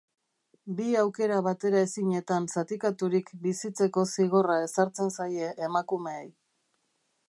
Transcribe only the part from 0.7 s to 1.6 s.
Bi aukera